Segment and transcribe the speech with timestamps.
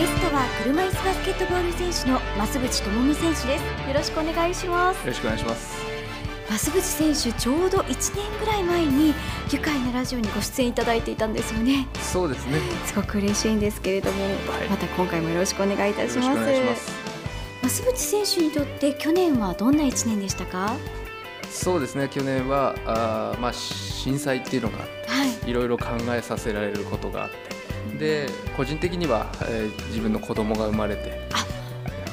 [0.00, 3.86] ゲストは車椅子バスケットボール選手の増渕智美選手です。
[3.86, 5.00] よろしくお願いします。
[5.00, 5.76] よろしくお願いします。
[6.48, 9.12] 増渕選手ちょうど1年ぐらい前に
[9.52, 11.86] 愉快なラジオにご出演いただいていたんですよね。
[12.00, 12.60] そうですね。
[12.86, 14.32] すごく嬉しいんですけれども、はい、
[14.70, 16.90] また今回もよろしくお願いいたします。
[17.68, 20.76] 増渕選手にとって去年はどんな1年でしたか？
[21.50, 22.08] そうですね。
[22.08, 27.49] 去年はあ、まあ、震災っていうのがあって、はい、いろいろ考えさせられることがあって
[28.00, 28.26] で
[28.56, 31.20] 個人的には、えー、自分の子供が生まれて。
[31.32, 31.46] あ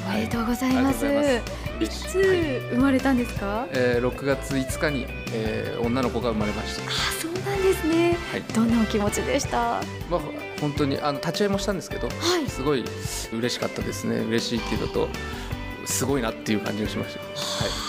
[0.06, 1.42] おめでとうございます、はい
[1.80, 6.82] いつ生まれたんですか、はい、えー、6月5日に、えー、女の子が生まれました。
[6.82, 6.90] あ
[7.22, 9.80] そうなんですね、はい、どんなお気持ちでした？
[10.10, 10.20] まあ
[10.60, 12.14] 本当にあの立ち会いもしたんですけど、は
[12.44, 12.84] い、すごい
[13.32, 14.16] 嬉しかったですね。
[14.16, 15.08] 嬉しいっていうのと
[15.86, 17.26] すごいなっていう感じがしました、は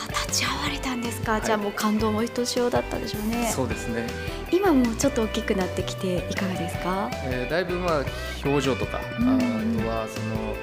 [0.08, 3.52] い、立ち会われたんですか、はい、じゃあもう感動もひとしおだったでしょうね。
[3.54, 4.08] そうですね。
[4.52, 8.06] 今もちょっと大きくなってきていかがですか、えー、だいぶまあ
[8.44, 10.56] 表情とか、あとはその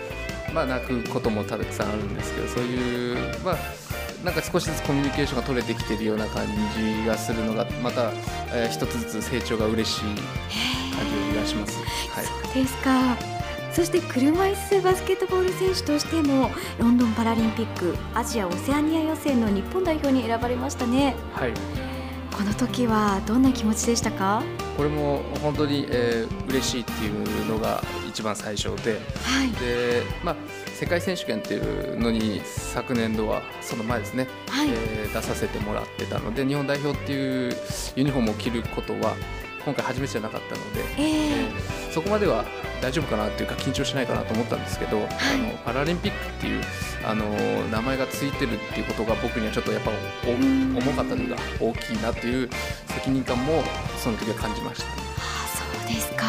[0.53, 3.57] まあ、泣くこともたくさんあるんですけどそういう、まあ、
[4.25, 8.11] なんか少しずつコミュニケーションが取れてきているような感じがするのがまた、
[8.55, 10.15] えー、一つずつ成長が嬉しい感
[11.31, 11.79] じがします。
[12.11, 13.36] はい、そうですか
[13.77, 21.15] そして車椅子バスケットボール選手としてもロンドンパラリンピックアジア・オセアニア予選の日本代表に選ばれましたね。
[21.35, 21.53] はい。
[22.35, 24.43] この時はどんな気持ちでしたか？
[24.79, 30.37] これも本当に、えー、嬉しいっていうのが一番最初で,、はい、でまあ、
[30.75, 37.55] 世界選手権っていうのに昨年度はその前ですね、はい、えー、出させてもらってたので日本代表っていう
[37.95, 39.17] ユニフォームを着ることは
[39.67, 42.45] 今回初めてじゃなかったので、えー、えー、そこまでは
[42.81, 46.63] 大丈夫かなっていうか緊張しないかなと思ったんですけど、はい、あのパラリンピックっていう
[47.05, 47.25] あの
[47.69, 49.91] 名前がついてるっていうことが僕にはちょっとやっぱ
[50.25, 52.49] 重かったというか大きいなという
[52.87, 53.65] 責任感も
[53.99, 54.87] その時は感じました。
[54.87, 54.93] あ
[55.49, 56.27] そうですか。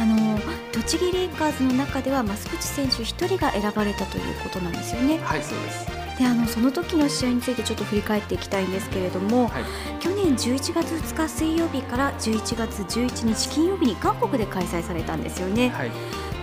[0.00, 0.38] あの
[0.72, 5.18] 栃木レイカーズの中では増渕選手1人が選ばれたということなんですよね。
[5.18, 9.64] はいそうですであのその時の試合についてちょっと振り返っていきたいんですけれども、はい、
[10.00, 15.68] 去年11月2日水曜日から11月11日金曜日に韓国で開催されたんですよね。
[15.70, 15.90] はい、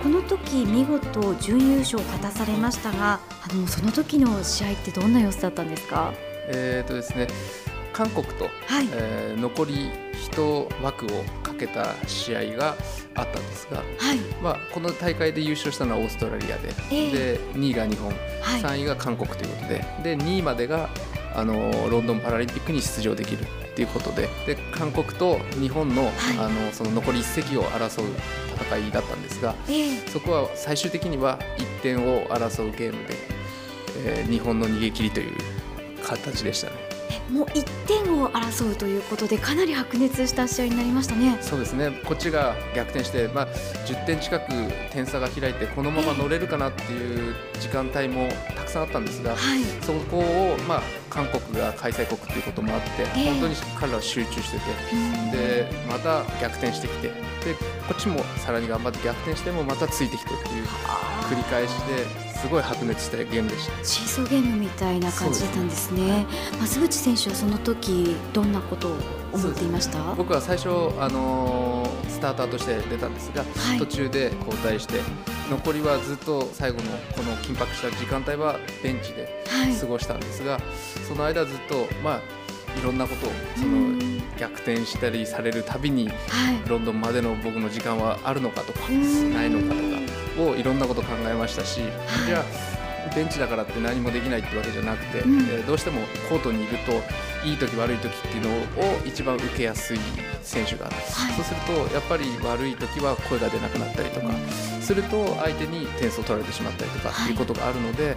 [0.02, 6.14] この時見事準優勝を果たされましたがあのその時の試合ってどんな様子だったんですか？
[6.48, 7.28] えーとですね
[7.92, 9.90] 韓国と、はい、えー、残り
[10.32, 11.10] 1枠を
[11.44, 12.76] かけた試合が
[13.16, 18.10] あったんですが、はい、まあ、この大会で優勝したのはオーストラリアでえー、で2位が日本、
[18.42, 19.86] はい、3位が韓国ということで
[20.16, 20.90] で2位までが
[21.36, 23.46] あのロンドンパラリンピックに出場できるっ
[23.76, 28.06] ていうことでで韓国と日本の,、あのその残り1席を争う
[28.70, 33.16] 戦いだったんですが、えー、そこは最終的には1点を争うゲームで、
[34.06, 35.36] えー、日本の逃げ切りという
[36.04, 36.85] 形でしたね。
[37.30, 41.38] もう1点を争うということでかなり白熱した試合になりましたね。
[41.42, 41.92] そうですね。
[42.06, 43.48] こっちが逆転して、まあ、
[43.86, 44.52] 10点近く
[44.92, 49.36] 点差が開いてこのまま乗れるかなっていう時間帯もたくさんあったんですが、
[49.82, 54.66] そこを、まあ、韓国が開催国ということもあって、えー、本当に彼らは集中してて、
[55.32, 57.14] でまた逆転してきてで
[57.88, 60.66] こっちもさらに頑張って逆転してもまたついてきてっていう
[61.30, 63.84] 繰り返しですごい白熱したゲームでした。
[63.84, 66.28] シーソーゲームみたいな感じだったんですね。
[66.60, 68.92] 増渕選手はその時どんなことを
[69.34, 70.14] 思っていました？
[70.14, 70.70] 僕は最初、
[71.00, 75.00] あのー、スターターとして出たんですが、はい、途中で交代して
[75.50, 76.84] 残りはずっと最後の
[77.16, 79.44] この緊迫した時間帯はベンチで
[79.82, 80.62] 過ごしたんですが、はい、
[81.08, 82.22] その間ずっとまあ
[82.80, 83.98] いろんなことをその
[84.38, 86.12] 逆転したりされるたびに、
[86.68, 91.82] ロンドンまでの僕の時間はあるのかとかないのかとかをいろんなこと考えましたし、
[92.26, 92.76] じゃあ
[93.14, 98.56] ベンチだからって何もできないってわけじゃなくて、うん、どうしてもコートにいるといい時悪い時っていうのを
[99.06, 100.00] 一番受けやすい
[100.42, 100.96] 選手が、はい、
[101.34, 104.34] そうするとやっぱり悪い時は声が出なくなったりとか
[104.82, 108.16] すると相手に点数を取られてしまったりとかっていうことがあるので、はい、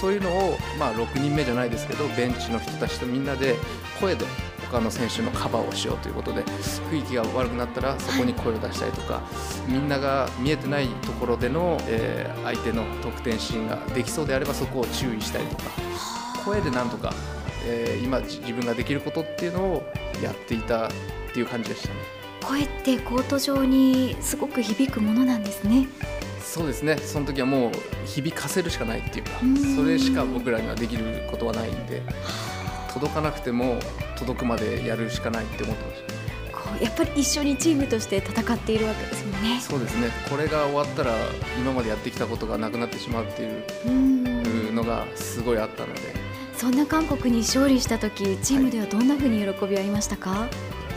[0.00, 3.56] そういうのをまあ6人目じゃないですけどベンチの人たちとみんなで
[4.00, 4.24] 声で
[4.70, 6.42] 他の選手のカバーをしようということで
[6.90, 9.22] 雰囲気が悪くなったらそこに声を出したりとか、
[9.66, 15.64] みんなが見えてないところでの、えー、相手の得点シーンができそうであればそこを注意したりとか
[16.44, 17.12] 声でなんとか
[17.68, 19.92] えー、今自分ができることっていうのを
[20.22, 20.90] やっていたっ
[21.32, 21.94] ていう感じでしたね。
[22.42, 25.86] 声ってコート上にすごく響くものなんですね。
[26.40, 26.96] そうですね。
[26.96, 27.72] その時はもう
[28.06, 29.30] 響かせるしかないっていうか
[29.76, 32.02] それしか僕らにはできることはないんで
[32.92, 33.78] 届かなくても
[34.16, 39.60] 届くまでやるしかないって思ってましたやっぱり一緒にチームとして戦っているわけですもんね。
[39.60, 40.10] そうですね。
[40.30, 41.14] これが終わったら
[41.58, 46.00] 今までやってきたことがなくなってしまうっていうのがすごいあったので。
[46.58, 50.50] そんな韓国に勝利した時チームではどんなふうに喜びはありましたか、はい、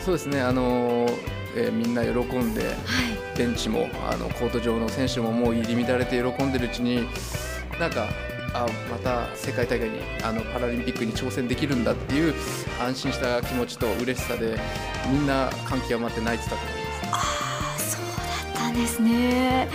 [0.04, 1.08] そうですねあの
[1.54, 7.06] えー、みんな喜んで、はい、ベンチもあのコート上の選手ももう入り乱れて喜んでるうちに
[7.78, 8.08] なんか
[8.54, 12.34] あまた世界大会にあのパラリンピックに挑戦できるんだっていう
[12.80, 14.58] 安心した気持ちと嬉しさで
[15.10, 16.78] みんな感極まって泣いてたと思いま
[17.08, 17.12] す。
[17.12, 19.68] あそうだったんですね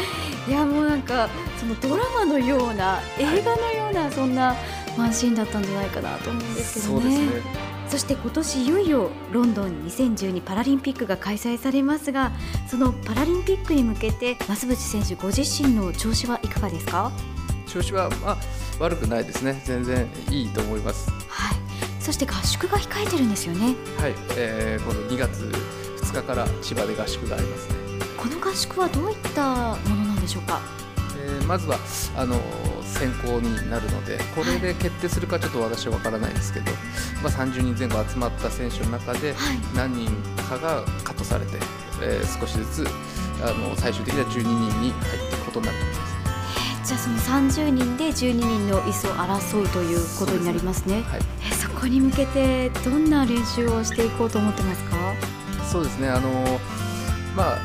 [0.47, 1.27] いやもうなんか
[1.59, 4.55] そのドラマのような映画のようなそんな
[4.97, 7.01] ワンシーンだったんじゃないかなと思うんですけどね。
[7.01, 12.33] そうですねそして今年いよいよロンドン2012パラリンピックが開催されますが
[12.69, 17.13] そのパラリンピックに向けて増渕選手ご自身の調子はいかがですか？
[17.65, 18.37] 調子は、まあ、
[18.79, 19.61] 悪くないですね。
[19.65, 21.57] 全然いいと思います、はい、
[21.99, 23.75] そして合宿が控えてるんですよね。
[23.99, 25.41] はい、えー、この2月
[26.01, 27.75] 2日から千葉で合宿がありますね。
[28.17, 30.59] この合宿はどういったものなんでしょうか、
[31.19, 31.77] えー、まずは
[32.15, 32.39] あの
[32.83, 36.71] 選考になるのでこれで決定するかちょっと私は分からないですけど、
[37.21, 39.35] まあ、30人前後集まった選手の中で
[39.75, 40.09] 何人
[40.49, 41.57] かがカットされて、
[42.01, 42.87] えー、少しずつ
[43.43, 46.16] あの最終的には12人に入っていくことになっています。
[46.87, 51.03] じゃあその30人で12人の椅子を争うということになりますね。
[51.03, 55.13] そ、はい、えそこに向けてどんな練習をしていこうと思ってますか？
[55.69, 56.07] そうですね。
[56.07, 56.29] あの
[57.35, 57.57] まあ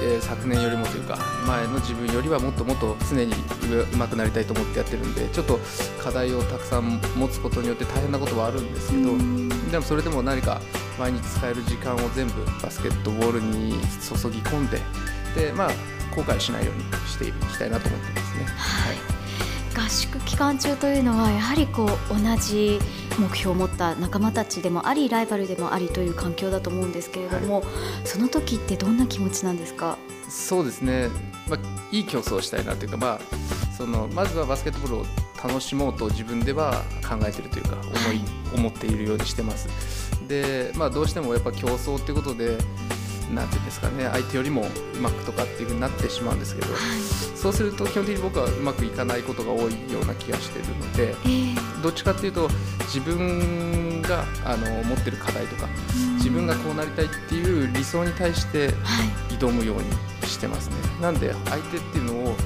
[0.00, 5.58] えー、昨年よりもというか前の自分よりはもっともっと常にうまくなりたいと思ってやってるんでちょっと
[6.00, 9.10] 課題をたくさん持つことによって大変なことはあるんですけど
[9.72, 10.60] でもそれでも何か
[11.00, 14.80] 毎日使える時間を全部バスケットボールに注ぎ込んで
[15.34, 15.70] でまあ
[16.14, 18.44] 後悔しないようにしていきたいなと思ってますね。
[18.44, 18.96] はい。
[19.86, 22.80] 合宿期間中というのはやはりこう同じ
[23.18, 27.64] 目標を持った仲間たちでもありライバルでもありという環境だと思うんですけれども、はい、
[28.04, 29.96] その時ってどんな気持ちなんですか？
[30.28, 31.08] そうですね、
[31.48, 31.58] まあ、
[31.92, 33.20] いい競争をしたいなというか、まあ、
[33.76, 35.06] そのまずはバスケットボールを
[35.42, 38.20] 楽しもうと自分では考えているというか思い、はい、
[38.56, 39.68] 思っているようにしてます。
[40.26, 42.58] で、まあ、どうしてもやっぱ競争っていうことで
[43.34, 47.00] なんていうんですかね相手よりもうまくとかっていうふうになってしまうんですけど、はい、
[47.36, 52.48] そうすると基本的に僕はうまくいかないことが多いような気がしてるので、えー、どっちかっていうと
[52.82, 55.68] 自分があの持ってる課題とか
[56.16, 58.70] 自分がこうなりたいっていう理想に対して
[59.38, 60.76] 挑むようにしてますね。
[61.00, 62.36] なんで相手っていうのを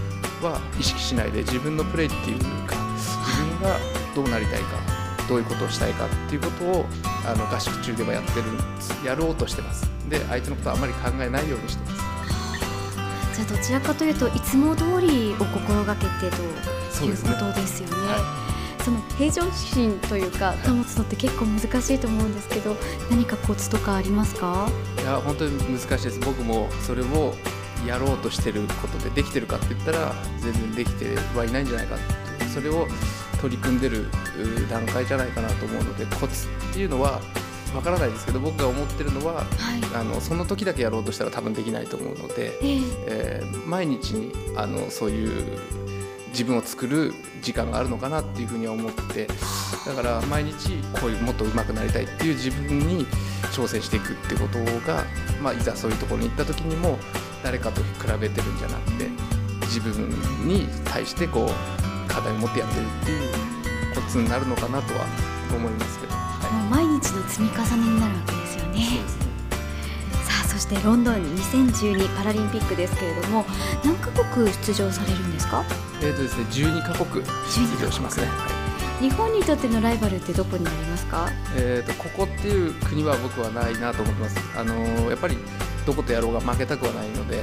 [0.43, 3.79] は意識しないで自分のプレーっていうか自分が
[4.15, 6.87] どうなりたいかどういうことをしたいかっていうことを
[7.25, 8.47] あの合宿中ではやってる
[9.07, 9.89] やろうとしてます。
[10.09, 12.03] で相手のことはあまり考えないようにしてます。
[13.35, 17.95] じゃあどちらかというといつも通りを心がけてということですよね。
[18.85, 22.77] その平常心というか保つのって結構難しいと思うんですけど
[23.11, 24.69] 何かコツとかありますか？
[25.01, 26.19] いや本当に難しいです。
[26.19, 27.35] 僕もそれを
[27.87, 32.05] やろうとしてることでできてるかって言ったら全然できてはいないんじゃないかって。
[32.47, 32.87] それを
[33.43, 34.07] 取り組んでる
[34.71, 37.21] 段階じゃないかなと思うのでコツっていうのは
[37.75, 39.47] わからないですけど僕が思ってるのは、はい、
[39.95, 45.59] あのその時だけやろうとしたら多分できないと思うので、えー、えー、毎日にあのそういう
[46.29, 47.13] 自分を作る
[47.43, 49.27] 時間があるのかなっていうふうには思って
[49.87, 53.07] だから毎日こういうもっと上手くなりたいっていう自分に
[53.53, 55.05] 挑戦していくってことが、
[55.43, 56.99] まあ、いざそういうところに行った時にも
[57.43, 59.09] 誰かと比べてるんじゃなくて
[59.63, 60.09] 自分
[60.47, 61.82] に対してこう
[62.13, 65.07] 課題を持ってやってるっていうコツになるのかなとは
[65.55, 66.21] 思いますけど、は
[66.69, 69.01] い、毎日の積み重ねになるわけですよね。
[70.25, 73.45] さあそしてロンドン2012パラリンピックですけれども
[73.85, 75.65] 何カ国出場されるんですか？
[76.03, 78.27] えーとですね12カ国出場しますね、
[79.01, 81.31] 日本にとってのライバルってどこになりますか？
[81.57, 84.39] えーとここっていう国は僕はないなと思ってます。
[84.57, 85.37] あのー、やっぱり
[85.87, 87.43] どことやろうが負けたくはないので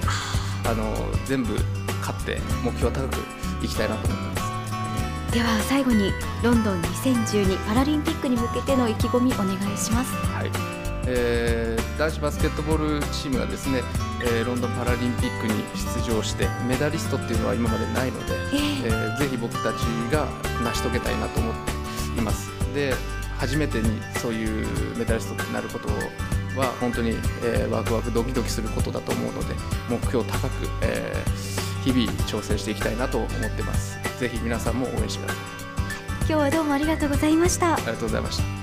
[0.65, 1.53] あのー、全部
[1.99, 3.17] 勝って目標高く
[3.63, 4.28] いきたいなと思ってます
[5.31, 6.11] では最後に
[6.43, 10.11] ロンドン2012パラリンピックに向けての意気込みお願いします。
[10.33, 10.51] はい
[11.05, 13.81] えー、男子バスケットボールチームがですね、
[14.23, 19.81] えー、ロンドンパラリンピックに出場してメダリストっていうのは今までないので、えー、えー、ぜひ僕たち
[20.11, 20.27] が
[20.63, 21.53] 成し遂げたいなと思っ
[22.15, 22.49] ています。
[22.73, 22.93] で
[23.37, 25.87] 初めてにそういうメダリストになること
[26.59, 27.11] は本当に、
[27.43, 29.55] えー、ワクワクドキドキすることだと思うので
[29.89, 33.97] 目標高く、えー、日々挑戦していきたいなと思ってます。
[34.19, 35.43] ぜひ皆さんも応援してください。
[36.19, 37.73] 今日はどうもありがとうございました。
[37.73, 38.58] ありがとうございました